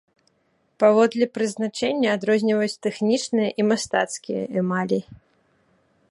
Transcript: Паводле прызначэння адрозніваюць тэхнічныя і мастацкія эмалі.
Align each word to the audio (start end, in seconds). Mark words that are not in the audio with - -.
Паводле 0.83 1.25
прызначэння 1.35 2.09
адрозніваюць 2.19 2.81
тэхнічныя 2.85 3.49
і 3.61 3.65
мастацкія 3.71 4.41
эмалі. 4.63 4.99